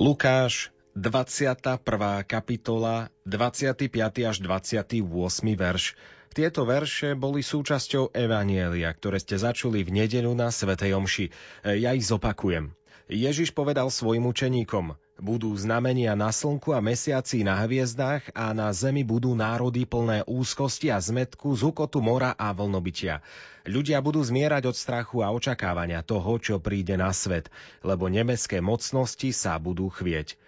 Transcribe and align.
Lukáš, 0.00 0.72
21. 0.96 1.76
kapitola, 2.24 3.12
25. 3.28 3.84
až 4.24 4.40
28. 4.40 4.96
verš. 5.60 5.92
Tieto 6.32 6.64
verše 6.64 7.12
boli 7.12 7.44
súčasťou 7.44 8.16
Evanielia, 8.16 8.88
ktoré 8.96 9.20
ste 9.20 9.36
začuli 9.36 9.84
v 9.84 10.00
nedelu 10.00 10.32
na 10.32 10.48
Svetej 10.48 10.96
Omši. 10.96 11.26
Ja 11.84 11.92
ich 11.92 12.08
zopakujem. 12.08 12.72
Ježiš 13.10 13.50
povedal 13.50 13.90
svojim 13.90 14.22
učeníkom, 14.30 14.94
budú 15.18 15.50
znamenia 15.58 16.14
na 16.14 16.30
slnku 16.30 16.70
a 16.70 16.78
mesiaci 16.78 17.42
na 17.42 17.58
hviezdách 17.58 18.30
a 18.38 18.54
na 18.54 18.70
zemi 18.70 19.02
budú 19.02 19.34
národy 19.34 19.82
plné 19.82 20.22
úzkosti 20.30 20.94
a 20.94 21.02
zmetku, 21.02 21.50
zukotu 21.58 21.98
mora 21.98 22.38
a 22.38 22.54
vlnobytia. 22.54 23.18
Ľudia 23.66 23.98
budú 23.98 24.22
zmierať 24.22 24.70
od 24.70 24.76
strachu 24.78 25.26
a 25.26 25.34
očakávania 25.34 26.06
toho, 26.06 26.38
čo 26.38 26.62
príde 26.62 26.94
na 26.94 27.10
svet, 27.10 27.50
lebo 27.82 28.06
nebeské 28.06 28.62
mocnosti 28.62 29.34
sa 29.34 29.58
budú 29.58 29.90
chvieť. 29.90 30.38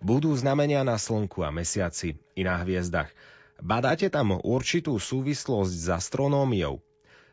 Budú 0.00 0.32
znamenia 0.32 0.88
na 0.88 0.96
slnku 0.96 1.44
a 1.44 1.52
mesiaci 1.52 2.16
i 2.32 2.40
na 2.40 2.56
hviezdach. 2.64 3.12
Badáte 3.60 4.08
tam 4.08 4.32
určitú 4.40 4.96
súvislosť 4.96 5.74
s 5.76 5.86
astronómiou? 5.92 6.80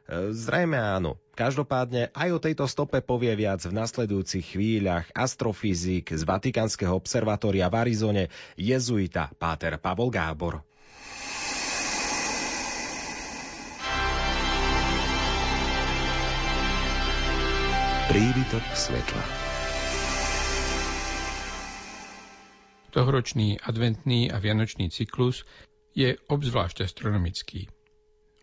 Zrejme 0.10 0.78
áno. 0.78 1.18
Každopádne 1.34 2.14
aj 2.14 2.30
o 2.32 2.40
tejto 2.40 2.70
stope 2.70 3.02
povie 3.02 3.34
viac 3.34 3.66
v 3.66 3.74
nasledujúcich 3.74 4.54
chvíľach 4.54 5.10
astrofyzik 5.18 6.14
z 6.14 6.22
Vatikánskeho 6.22 6.94
observatória 6.94 7.66
v 7.74 7.76
Arizone 7.82 8.24
jezuita 8.54 9.34
Páter 9.34 9.82
Pavol 9.82 10.14
Gábor. 10.14 10.62
Príbytok 18.06 18.66
svetla 18.78 19.24
Tohoročný 22.96 23.60
adventný 23.60 24.32
a 24.32 24.40
vianočný 24.40 24.88
cyklus 24.88 25.44
je 25.92 26.16
obzvlášť 26.32 26.88
astronomický. 26.88 27.68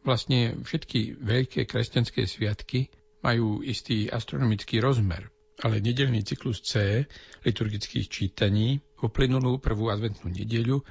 Vlastne 0.02 0.58
všetky 0.58 1.22
veľké 1.22 1.62
kresťanské 1.70 2.26
sviatky 2.26 2.90
majú 3.22 3.62
istý 3.62 4.10
astronomický 4.10 4.82
rozmer, 4.82 5.30
ale 5.62 5.78
nedelný 5.78 6.26
cyklus 6.26 6.58
C 6.66 7.06
liturgických 7.46 8.06
čítaní 8.10 8.82
uplynulú 8.98 9.62
prvú 9.62 9.94
adventnú 9.94 10.26
nedeľu 10.34 10.82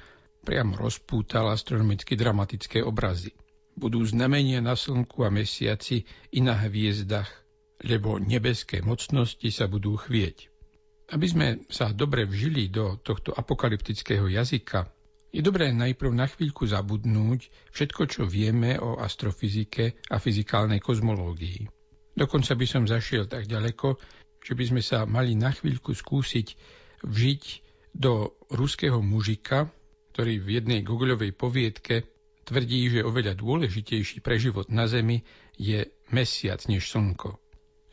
priamo 0.42 0.80
rozpútal 0.80 1.52
astronomicky 1.52 2.16
dramatické 2.16 2.80
obrazy. 2.80 3.36
Budú 3.76 4.04
znamenia 4.04 4.64
na 4.64 4.76
slnku 4.76 5.24
a 5.24 5.32
mesiaci 5.32 6.04
i 6.32 6.40
na 6.40 6.56
hviezdach, 6.56 7.28
lebo 7.84 8.16
nebeské 8.16 8.80
mocnosti 8.80 9.48
sa 9.52 9.68
budú 9.68 9.96
chvieť. 9.96 10.48
Aby 11.12 11.26
sme 11.28 11.46
sa 11.68 11.92
dobre 11.92 12.24
vžili 12.24 12.72
do 12.72 12.96
tohto 13.00 13.36
apokalyptického 13.36 14.28
jazyka, 14.28 14.88
je 15.32 15.40
dobré 15.40 15.72
najprv 15.72 16.12
na 16.12 16.28
chvíľku 16.28 16.68
zabudnúť 16.68 17.48
všetko, 17.72 18.02
čo 18.04 18.22
vieme 18.28 18.76
o 18.76 19.00
astrofyzike 19.00 19.96
a 20.12 20.20
fyzikálnej 20.20 20.78
kozmológii. 20.84 21.66
Dokonca 22.12 22.52
by 22.52 22.66
som 22.68 22.84
zašiel 22.84 23.24
tak 23.24 23.48
ďaleko, 23.48 23.96
že 24.44 24.52
by 24.52 24.64
sme 24.68 24.82
sa 24.84 25.08
mali 25.08 25.32
na 25.32 25.48
chvíľku 25.48 25.96
skúsiť 25.96 26.48
vžiť 27.08 27.44
do 27.96 28.36
ruského 28.52 29.00
mužika, 29.00 29.72
ktorý 30.12 30.44
v 30.44 30.48
jednej 30.60 30.80
Googleovej 30.84 31.32
poviedke 31.32 32.04
tvrdí, 32.44 32.92
že 32.92 33.00
oveľa 33.00 33.32
dôležitejší 33.32 34.20
pre 34.20 34.36
život 34.36 34.68
na 34.68 34.84
Zemi 34.84 35.24
je 35.56 35.88
mesiac 36.12 36.60
než 36.68 36.92
slnko. 36.92 37.40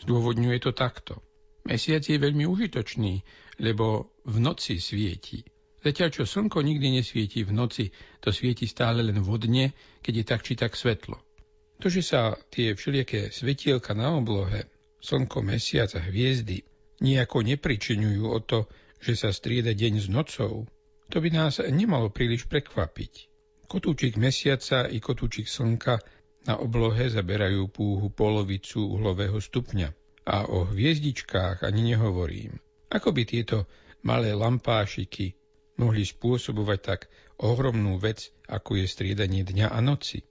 Zdôvodňuje 0.03 0.57
to 0.59 0.75
takto. 0.75 1.23
Mesiac 1.63 2.03
je 2.03 2.19
veľmi 2.19 2.43
užitočný, 2.43 3.23
lebo 3.63 4.15
v 4.27 4.35
noci 4.43 4.83
svieti. 4.83 5.43
Zatiaľ, 5.79 6.09
čo 6.11 6.23
slnko 6.27 6.59
nikdy 6.59 6.99
nesvieti 6.99 7.47
v 7.47 7.55
noci, 7.55 7.87
to 8.19 8.35
svieti 8.35 8.67
stále 8.67 8.99
len 8.99 9.23
vodne, 9.23 9.71
keď 10.03 10.13
je 10.13 10.25
tak 10.27 10.41
či 10.43 10.53
tak 10.59 10.75
svetlo. 10.75 11.15
To, 11.79 11.87
že 11.87 12.03
sa 12.03 12.35
tie 12.51 12.75
všelijaké 12.75 13.31
svetielka 13.31 13.95
na 13.95 14.11
oblohe, 14.11 14.67
slnko, 14.99 15.39
mesiac 15.39 15.87
a 15.95 16.03
hviezdy 16.03 16.67
nejako 16.99 17.47
nepričinujú 17.47 18.23
o 18.27 18.39
to, 18.43 18.67
že 18.99 19.15
sa 19.15 19.31
strieda 19.31 19.71
deň 19.71 19.93
s 20.03 20.07
nocou, 20.11 20.67
to 21.07 21.17
by 21.23 21.31
nás 21.31 21.63
nemalo 21.63 22.11
príliš 22.11 22.45
prekvapiť. 22.51 23.31
Kotúčik 23.71 24.19
mesiaca 24.19 24.91
i 24.91 24.99
kotúčik 24.99 25.47
slnka 25.47 26.03
na 26.43 26.59
oblohe 26.59 27.07
zaberajú 27.07 27.71
púhu 27.71 28.11
polovicu 28.11 28.83
uhlového 28.83 29.39
stupňa. 29.39 29.89
A 30.29 30.45
o 30.45 30.67
hviezdičkách 30.67 31.63
ani 31.63 31.95
nehovorím. 31.95 32.59
Ako 32.91 33.15
by 33.15 33.23
tieto 33.25 33.65
malé 34.05 34.35
lampášiky 34.35 35.38
mohli 35.79 36.03
spôsobovať 36.03 36.79
tak 36.83 37.07
ohromnú 37.39 37.95
vec, 37.97 38.35
ako 38.51 38.83
je 38.83 38.85
striedanie 38.85 39.47
dňa 39.47 39.71
a 39.71 39.79
noci? 39.79 40.21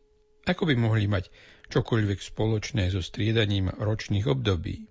Ako 0.44 0.68
by 0.68 0.74
mohli 0.76 1.08
mať 1.08 1.32
čokoľvek 1.72 2.20
spoločné 2.20 2.92
so 2.92 3.00
striedaním 3.00 3.72
ročných 3.72 4.28
období? 4.28 4.88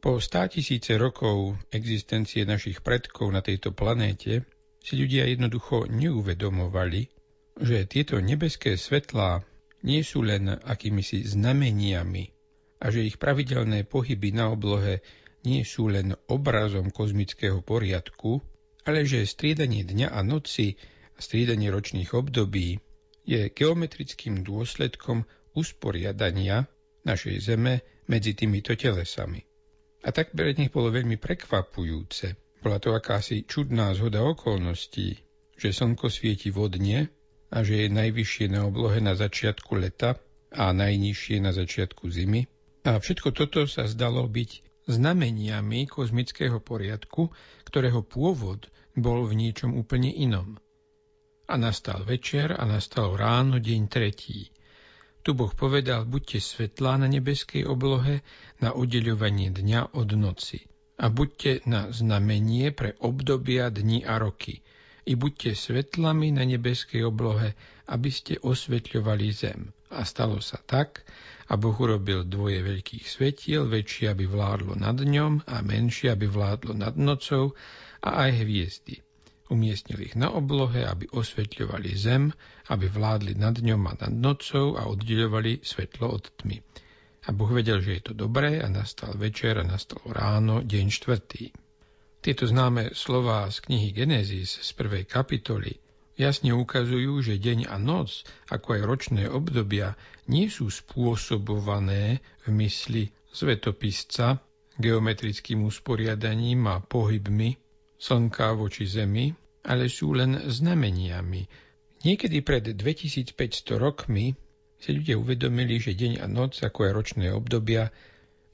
Po 0.00 0.16
státisíce 0.16 0.96
rokov 0.96 1.60
existencie 1.68 2.48
našich 2.48 2.80
predkov 2.80 3.28
na 3.34 3.44
tejto 3.44 3.76
planéte 3.76 4.48
si 4.80 4.96
ľudia 4.96 5.28
jednoducho 5.28 5.84
neuvedomovali, 5.92 7.12
že 7.60 7.84
tieto 7.84 8.16
nebeské 8.16 8.80
svetlá 8.80 9.44
nie 9.84 10.00
sú 10.00 10.24
len 10.24 10.48
akýmisi 10.48 11.28
znameniami 11.28 12.32
a 12.80 12.88
že 12.88 13.04
ich 13.04 13.20
pravidelné 13.20 13.84
pohyby 13.84 14.32
na 14.32 14.48
oblohe 14.48 15.04
nie 15.44 15.64
sú 15.68 15.92
len 15.92 16.16
obrazom 16.32 16.88
kozmického 16.88 17.60
poriadku, 17.60 18.40
ale 18.88 19.04
že 19.04 19.28
striedanie 19.28 19.84
dňa 19.84 20.12
a 20.12 20.20
noci 20.24 20.76
a 21.16 21.18
striedanie 21.20 21.68
ročných 21.68 22.16
období 22.16 22.80
je 23.28 23.52
geometrickým 23.52 24.40
dôsledkom 24.40 25.28
usporiadania 25.52 26.64
našej 27.04 27.36
Zeme 27.40 27.84
medzi 28.08 28.34
týmito 28.34 28.72
telesami. 28.74 29.44
A 30.00 30.08
tak 30.16 30.32
pre 30.32 30.56
nich 30.56 30.72
bolo 30.72 30.88
veľmi 30.88 31.20
prekvapujúce. 31.20 32.34
Bola 32.64 32.80
to 32.80 32.96
akási 32.96 33.44
čudná 33.44 33.92
zhoda 33.92 34.24
okolností, 34.24 35.16
že 35.56 35.76
slnko 35.76 36.08
svieti 36.08 36.48
vodne 36.48 37.12
a 37.52 37.60
že 37.60 37.84
je 37.84 37.88
najvyššie 37.92 38.46
na 38.52 38.64
oblohe 38.64 39.00
na 39.00 39.12
začiatku 39.12 39.76
leta 39.76 40.16
a 40.52 40.72
najnižšie 40.72 41.36
na 41.44 41.52
začiatku 41.52 42.08
zimy. 42.08 42.48
A 42.88 42.96
všetko 42.96 43.36
toto 43.36 43.68
sa 43.68 43.84
zdalo 43.84 44.24
byť 44.24 44.69
znameniami 44.88 45.88
kozmického 45.88 46.62
poriadku, 46.62 47.28
ktorého 47.66 48.00
pôvod 48.04 48.68
bol 48.96 49.26
v 49.28 49.36
niečom 49.36 49.76
úplne 49.76 50.08
inom. 50.12 50.56
A 51.50 51.58
nastal 51.58 52.06
večer 52.06 52.54
a 52.54 52.62
nastalo 52.62 53.18
ráno 53.18 53.58
deň 53.58 53.80
tretí. 53.90 54.54
Tu 55.20 55.36
Boh 55.36 55.52
povedal, 55.52 56.08
buďte 56.08 56.40
svetlá 56.40 56.96
na 56.96 57.10
nebeskej 57.10 57.68
oblohe 57.68 58.24
na 58.62 58.72
oddeľovanie 58.72 59.52
dňa 59.52 59.92
od 59.92 60.08
noci 60.16 60.64
a 61.00 61.08
buďte 61.08 61.64
na 61.68 61.88
znamenie 61.92 62.72
pre 62.72 62.96
obdobia 63.00 63.68
dní 63.68 64.04
a 64.04 64.16
roky 64.16 64.60
i 65.08 65.16
buďte 65.16 65.56
svetlami 65.56 66.30
na 66.30 66.44
nebeskej 66.44 67.08
oblohe, 67.08 67.56
aby 67.88 68.10
ste 68.12 68.36
osvetľovali 68.38 69.26
zem. 69.32 69.72
A 69.90 70.06
stalo 70.06 70.38
sa 70.38 70.62
tak, 70.62 71.02
a 71.50 71.58
Boh 71.58 71.74
urobil 71.74 72.22
dvoje 72.22 72.62
veľkých 72.62 73.10
svetiel, 73.10 73.66
väčšie, 73.66 74.06
aby 74.14 74.22
vládlo 74.30 74.78
nad 74.78 74.94
dňom 74.94 75.50
a 75.50 75.66
menšie, 75.66 76.14
aby 76.14 76.30
vládlo 76.30 76.78
nad 76.78 76.94
nocou 76.94 77.58
a 78.06 78.22
aj 78.26 78.30
hviezdy. 78.46 79.02
Umiestnil 79.50 80.06
ich 80.06 80.14
na 80.14 80.30
oblohe, 80.30 80.86
aby 80.86 81.10
osvetľovali 81.10 81.90
zem, 81.98 82.30
aby 82.70 82.86
vládli 82.86 83.34
nad 83.34 83.58
dňom 83.58 83.82
a 83.90 83.98
nad 83.98 84.14
nocou 84.14 84.78
a 84.78 84.86
oddeľovali 84.86 85.66
svetlo 85.66 86.06
od 86.06 86.30
tmy. 86.38 86.62
A 87.26 87.34
Boh 87.34 87.50
vedel, 87.50 87.82
že 87.82 87.98
je 87.98 88.02
to 88.06 88.14
dobré 88.14 88.62
a 88.62 88.70
nastal 88.70 89.18
večer 89.18 89.58
a 89.58 89.66
nastalo 89.66 90.06
ráno, 90.14 90.62
deň 90.62 90.86
štvrtý. 90.86 91.50
Tieto 92.22 92.46
známe 92.46 92.94
slová 92.94 93.50
z 93.50 93.58
knihy 93.66 93.90
Genesis 93.90 94.54
z 94.54 94.70
prvej 94.78 95.02
kapitoly 95.02 95.89
jasne 96.20 96.52
ukazujú, 96.52 97.24
že 97.24 97.40
deň 97.40 97.72
a 97.72 97.80
noc, 97.80 98.28
ako 98.52 98.76
aj 98.76 98.82
ročné 98.84 99.22
obdobia, 99.32 99.96
nie 100.28 100.52
sú 100.52 100.68
spôsobované 100.68 102.20
v 102.44 102.46
mysli 102.60 103.02
svetopisca 103.32 104.36
geometrickým 104.76 105.64
usporiadaním 105.64 106.68
a 106.68 106.84
pohybmi 106.84 107.56
slnka 107.96 108.52
voči 108.52 108.84
Zemi, 108.84 109.32
ale 109.64 109.88
sú 109.88 110.12
len 110.12 110.48
znameniami. 110.48 111.42
Niekedy 112.00 112.40
pred 112.40 112.64
2500 112.76 113.76
rokmi 113.76 114.32
si 114.80 114.90
ľudia 114.96 115.20
uvedomili, 115.20 115.76
že 115.76 115.92
deň 115.92 116.24
a 116.24 116.26
noc, 116.28 116.64
ako 116.64 116.88
aj 116.88 116.92
ročné 116.96 117.26
obdobia, 117.28 117.92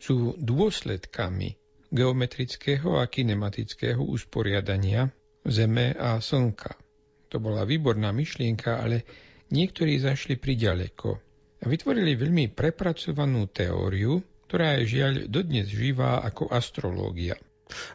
sú 0.02 0.34
dôsledkami 0.34 1.54
geometrického 1.94 2.98
a 2.98 3.06
kinematického 3.06 4.02
usporiadania 4.02 5.14
Zeme 5.46 5.94
a 5.94 6.18
Slnka. 6.18 6.85
To 7.34 7.42
bola 7.42 7.66
výborná 7.66 8.14
myšlienka, 8.14 8.82
ale 8.82 9.02
niektorí 9.50 9.98
zašli 9.98 10.38
priďaleko 10.38 11.26
vytvorili 11.66 12.14
veľmi 12.14 12.52
prepracovanú 12.54 13.50
teóriu, 13.50 14.22
ktorá 14.46 14.78
je 14.78 14.98
žiaľ 14.98 15.12
dodnes 15.26 15.66
živá 15.66 16.22
ako 16.22 16.52
astrológia. 16.54 17.34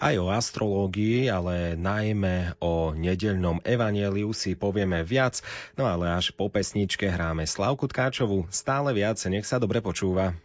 Aj 0.04 0.12
o 0.20 0.28
astrológii, 0.28 1.32
ale 1.32 1.80
najmä 1.80 2.60
o 2.60 2.92
nedeľnom 2.92 3.64
evaneliu 3.64 4.36
si 4.36 4.60
povieme 4.60 5.00
viac, 5.08 5.40
no 5.80 5.88
ale 5.88 6.12
až 6.12 6.36
po 6.36 6.52
pesničke 6.52 7.08
hráme 7.08 7.48
Slavku 7.48 7.88
Tkáčovu. 7.88 8.52
Stále 8.52 8.92
viac, 8.92 9.16
nech 9.32 9.48
sa 9.48 9.64
dobre 9.64 9.80
počúva. 9.80 10.36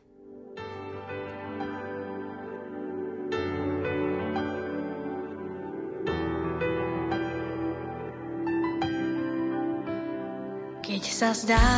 Keď 10.96 11.12
sa 11.12 11.37
zdá, 11.37 11.69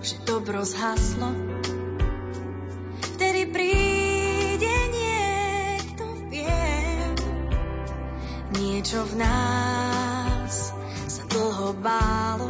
že 0.00 0.16
dobro 0.24 0.64
zhaslo, 0.64 1.28
vtedy 3.04 3.52
príde 3.52 4.76
niekto 4.88 6.08
vie. 6.32 6.64
Niečo 8.56 9.04
v 9.12 9.20
nás 9.20 10.72
sa 11.04 11.22
dlho 11.28 11.76
bálo, 11.76 12.49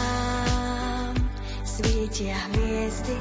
svietia 2.11 2.35
hviezdy. 2.51 3.15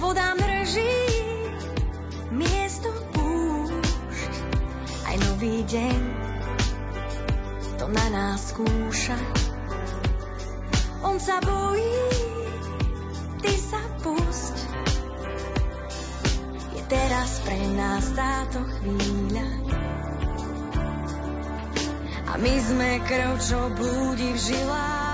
Voda 0.00 0.32
mrží, 0.40 0.96
miesto 2.32 2.88
púšť, 3.12 4.32
aj 5.04 5.16
nový 5.28 5.60
deň 5.68 6.00
to 7.76 7.92
na 7.92 8.06
nás 8.08 8.56
skúša. 8.56 9.20
On 11.04 11.20
sa 11.20 11.44
bojí, 11.44 12.00
ty 13.44 13.52
sa 13.52 13.84
pusť. 14.00 14.56
Je 16.72 16.82
teraz 16.88 17.44
pre 17.44 17.60
nás 17.76 18.04
táto 18.16 18.64
chvíľa. 18.80 19.48
A 22.32 22.40
my 22.40 22.54
sme 22.64 22.90
krv, 23.04 23.36
čo 23.44 23.68
blúdi 23.76 24.32
v 24.32 24.40
žilách. 24.40 25.09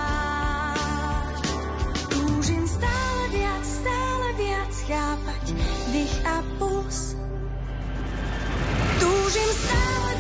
túžim 9.07 9.51
stále 9.55 10.16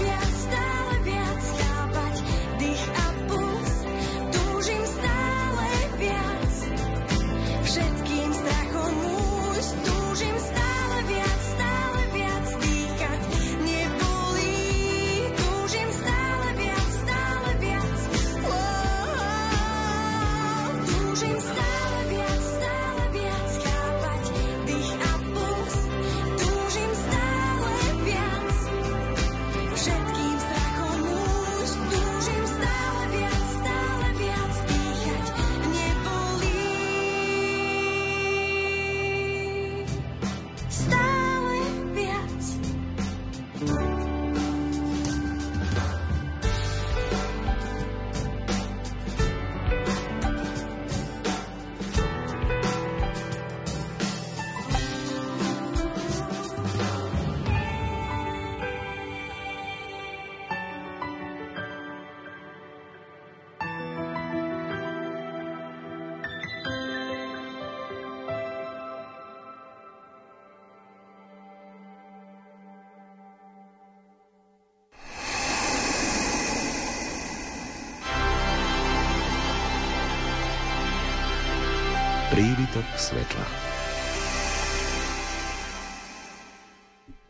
Prívitok 82.36 82.84
svetla. 83.00 83.46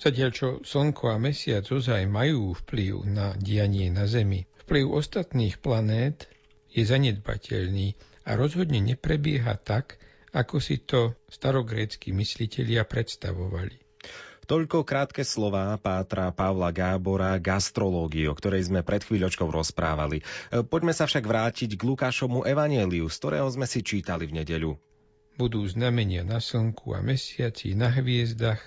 Zatiaľ 0.03 0.31
čo 0.35 0.49
Slnko 0.67 1.15
a 1.15 1.17
Mesiac 1.23 1.63
ozaj 1.63 2.11
majú 2.11 2.59
vplyv 2.59 3.07
na 3.07 3.31
dianie 3.39 3.87
na 3.95 4.11
Zemi, 4.11 4.51
vplyv 4.67 4.91
ostatných 4.91 5.63
planét 5.63 6.27
je 6.75 6.83
zanedbateľný 6.83 7.95
a 8.27 8.35
rozhodne 8.35 8.83
neprebieha 8.83 9.55
tak, 9.63 10.03
ako 10.35 10.59
si 10.59 10.83
to 10.83 11.15
starogrécky 11.31 12.11
myslitelia 12.11 12.83
predstavovali. 12.83 13.79
Toľko 14.51 14.83
krátke 14.83 15.23
slová 15.23 15.71
pátra 15.79 16.35
Pavla 16.35 16.75
Gábora 16.75 17.39
gastrológii, 17.39 18.27
o 18.27 18.35
ktorej 18.35 18.67
sme 18.67 18.83
pred 18.83 19.07
chvíľočkou 19.07 19.55
rozprávali. 19.55 20.27
Poďme 20.67 20.91
sa 20.91 21.07
však 21.07 21.23
vrátiť 21.23 21.79
k 21.79 21.83
Lukášomu 21.87 22.43
evaneliu, 22.43 23.07
z 23.07 23.17
ktorého 23.23 23.47
sme 23.55 23.71
si 23.71 23.87
čítali 23.87 24.27
v 24.27 24.43
nedeľu 24.43 24.75
budú 25.37 25.65
znamenia 25.69 26.25
na 26.25 26.41
slnku 26.41 26.97
a 26.97 27.05
mesiaci, 27.05 27.77
na 27.77 27.93
hviezdach, 27.93 28.61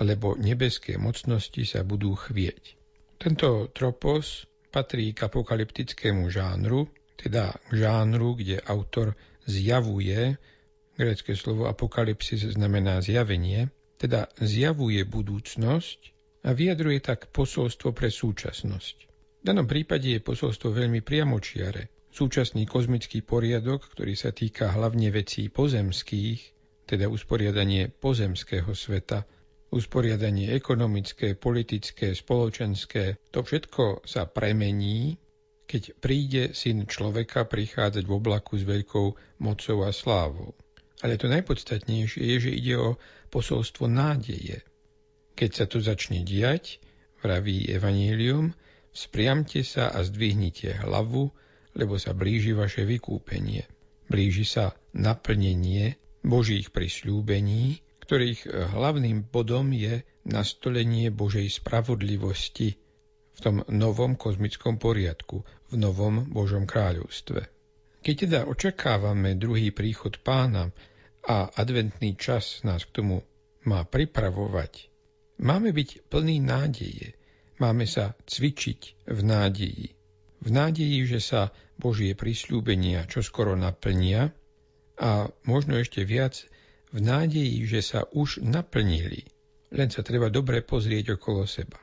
lebo 0.00 0.36
nebeské 0.36 1.00
mocnosti 1.00 1.64
sa 1.64 1.80
budú 1.80 2.12
chvieť. 2.12 2.76
Tento 3.16 3.72
tropos 3.72 4.44
patrí 4.68 5.14
k 5.14 5.30
apokalyptickému 5.30 6.28
žánru, 6.28 6.90
teda 7.14 7.54
k 7.70 7.72
žánru, 7.78 8.34
kde 8.34 8.58
autor 8.66 9.14
zjavuje, 9.46 10.34
grecké 10.98 11.38
slovo 11.38 11.70
apokalypsis 11.70 12.58
znamená 12.58 12.98
zjavenie, 13.00 13.70
teda 13.96 14.26
zjavuje 14.42 15.06
budúcnosť 15.06 16.00
a 16.44 16.52
vyjadruje 16.52 16.98
tak 17.00 17.30
posolstvo 17.30 17.94
pre 17.94 18.10
súčasnosť. 18.10 18.96
V 19.40 19.42
danom 19.46 19.64
prípade 19.64 20.10
je 20.10 20.20
posolstvo 20.20 20.74
veľmi 20.74 21.00
priamočiare. 21.00 21.93
Súčasný 22.14 22.62
kozmický 22.70 23.26
poriadok, 23.26 23.90
ktorý 23.90 24.14
sa 24.14 24.30
týka 24.30 24.70
hlavne 24.70 25.10
vecí 25.10 25.50
pozemských, 25.50 26.38
teda 26.86 27.10
usporiadanie 27.10 27.90
pozemského 27.90 28.70
sveta, 28.70 29.26
usporiadanie 29.74 30.54
ekonomické, 30.54 31.34
politické, 31.34 32.14
spoločenské, 32.14 33.18
to 33.34 33.42
všetko 33.42 34.06
sa 34.06 34.30
premení, 34.30 35.18
keď 35.66 35.82
príde 35.98 36.42
syn 36.54 36.86
človeka 36.86 37.50
prichádzať 37.50 38.06
v 38.06 38.14
oblaku 38.14 38.62
s 38.62 38.64
veľkou 38.68 39.06
mocou 39.42 39.82
a 39.82 39.90
slávou. 39.90 40.54
Ale 41.02 41.18
to 41.18 41.26
najpodstatnejšie 41.26 42.22
je, 42.22 42.36
že 42.38 42.52
ide 42.54 42.78
o 42.78 42.94
posolstvo 43.34 43.90
nádeje. 43.90 44.62
Keď 45.34 45.50
sa 45.50 45.66
to 45.66 45.82
začne 45.82 46.22
diať, 46.22 46.78
vraví 47.26 47.66
Evangelium, 47.74 48.54
spriamte 48.94 49.66
sa 49.66 49.90
a 49.90 50.06
zdvihnite 50.06 50.78
hlavu, 50.78 51.34
lebo 51.74 51.98
sa 51.98 52.14
blíži 52.14 52.54
vaše 52.54 52.86
vykúpenie. 52.86 53.66
Blíži 54.06 54.46
sa 54.46 54.74
naplnenie 54.94 55.98
Božích 56.24 56.70
prisľúbení, 56.70 57.82
ktorých 58.04 58.72
hlavným 58.76 59.28
bodom 59.28 59.72
je 59.72 60.04
nastolenie 60.24 61.12
Božej 61.12 61.48
spravodlivosti 61.52 62.76
v 63.34 63.38
tom 63.40 63.60
novom 63.66 64.14
kozmickom 64.14 64.78
poriadku, 64.78 65.42
v 65.72 65.74
novom 65.74 66.28
Božom 66.30 66.64
kráľovstve. 66.68 67.50
Keď 68.04 68.14
teda 68.28 68.40
očakávame 68.44 69.34
druhý 69.34 69.72
príchod 69.72 70.20
pána 70.20 70.68
a 71.24 71.48
adventný 71.56 72.14
čas 72.20 72.60
nás 72.62 72.84
k 72.84 73.00
tomu 73.00 73.24
má 73.64 73.80
pripravovať, 73.88 74.92
máme 75.40 75.72
byť 75.72 76.12
plný 76.12 76.36
nádeje, 76.44 77.16
máme 77.56 77.88
sa 77.88 78.12
cvičiť 78.28 79.08
v 79.08 79.20
nádeji. 79.24 79.86
V 80.44 80.48
nádeji, 80.52 81.00
že 81.08 81.20
sa 81.24 81.48
Božie 81.78 82.14
prisľúbenia 82.14 83.06
čoskoro 83.10 83.58
naplnia 83.58 84.30
a 84.98 85.26
možno 85.44 85.78
ešte 85.78 86.06
viac 86.06 86.46
v 86.94 87.02
nádeji, 87.02 87.66
že 87.66 87.80
sa 87.82 88.00
už 88.14 88.46
naplnili. 88.46 89.26
Len 89.74 89.90
sa 89.90 90.06
treba 90.06 90.30
dobre 90.30 90.62
pozrieť 90.62 91.18
okolo 91.18 91.42
seba. 91.50 91.82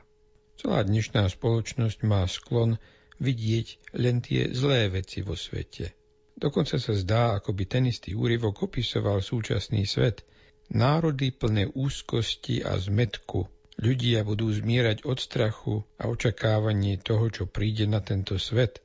Celá 0.56 0.80
dnešná 0.80 1.28
spoločnosť 1.28 1.98
má 2.08 2.24
sklon 2.24 2.80
vidieť 3.20 3.94
len 4.00 4.24
tie 4.24 4.48
zlé 4.56 4.88
veci 4.88 5.20
vo 5.20 5.36
svete. 5.36 5.92
Dokonca 6.32 6.80
sa 6.80 6.96
zdá, 6.96 7.36
ako 7.36 7.52
by 7.52 7.64
ten 7.68 7.84
istý 7.86 8.16
úryvok 8.16 8.66
opisoval 8.66 9.20
súčasný 9.20 9.84
svet. 9.84 10.24
Národy 10.72 11.28
plné 11.30 11.68
úzkosti 11.68 12.64
a 12.64 12.80
zmetku. 12.80 13.44
Ľudia 13.76 14.24
budú 14.24 14.48
zmierať 14.48 15.04
od 15.04 15.18
strachu 15.20 15.84
a 16.00 16.08
očakávanie 16.08 16.96
toho, 16.96 17.28
čo 17.28 17.44
príde 17.44 17.84
na 17.84 18.00
tento 18.00 18.40
svet. 18.40 18.80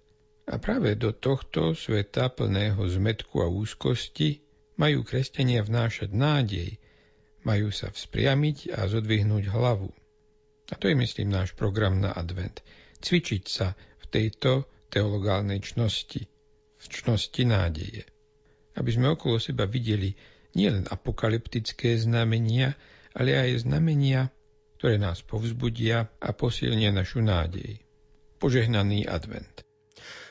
A 0.48 0.56
práve 0.64 0.96
do 0.96 1.12
tohto 1.12 1.76
sveta 1.76 2.32
plného 2.32 2.80
zmetku 2.80 3.44
a 3.44 3.52
úzkosti 3.52 4.40
majú 4.80 5.04
kresťania 5.04 5.60
vnášať 5.60 6.16
nádej, 6.16 6.80
majú 7.44 7.68
sa 7.68 7.92
vzpriamiť 7.92 8.72
a 8.72 8.88
zodvihnúť 8.88 9.52
hlavu. 9.52 9.92
A 10.72 10.74
to 10.80 10.88
je, 10.88 10.96
myslím, 10.96 11.36
náš 11.36 11.52
program 11.52 12.00
na 12.00 12.16
advent. 12.16 12.64
Cvičiť 13.04 13.44
sa 13.44 13.76
v 13.76 14.06
tejto 14.08 14.72
teologálnej 14.88 15.60
čnosti, 15.60 16.24
v 16.80 16.86
čnosti 16.88 17.44
nádeje. 17.44 18.08
Aby 18.80 18.90
sme 18.96 19.12
okolo 19.12 19.44
seba 19.44 19.68
videli 19.68 20.16
nielen 20.56 20.88
apokalyptické 20.88 22.00
znamenia, 22.00 22.72
ale 23.12 23.36
aj 23.36 23.68
znamenia, 23.68 24.32
ktoré 24.80 24.96
nás 24.96 25.20
povzbudia 25.28 26.08
a 26.24 26.30
posilnia 26.32 26.96
našu 26.96 27.20
nádej. 27.20 27.84
Požehnaný 28.40 29.10
advent. 29.10 29.67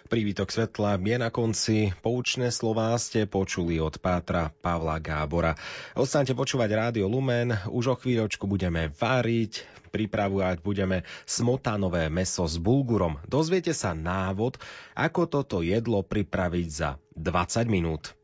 Prívitok 0.07 0.55
svetla 0.55 1.03
je 1.03 1.17
na 1.21 1.35
konci. 1.35 1.91
Poučné 2.01 2.55
slová 2.55 2.95
ste 2.97 3.29
počuli 3.29 3.83
od 3.83 4.01
Pátra 4.01 4.49
Pavla 4.49 5.03
Gábora. 5.03 5.59
Ostaňte 5.99 6.33
počúvať 6.33 6.73
Rádio 6.73 7.11
Lumen. 7.11 7.53
Už 7.69 7.85
o 7.93 7.97
chvíľočku 8.01 8.49
budeme 8.49 8.89
váriť, 8.95 9.67
pripravovať 9.93 10.65
budeme 10.65 11.05
smotanové 11.29 12.09
meso 12.09 12.49
s 12.49 12.57
bulgurom. 12.57 13.21
Dozviete 13.29 13.77
sa 13.77 13.93
návod, 13.93 14.57
ako 14.97 15.29
toto 15.29 15.61
jedlo 15.61 16.01
pripraviť 16.01 16.69
za 16.73 16.97
20 17.19 17.69
minút. 17.69 18.16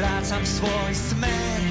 Strácam 0.00 0.46
svoj 0.46 0.94
smer 0.96 1.69